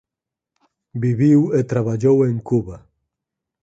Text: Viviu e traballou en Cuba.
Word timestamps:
Viviu 1.03 1.39
e 1.57 1.59
traballou 1.71 2.17
en 2.31 2.37
Cuba. 2.49 2.77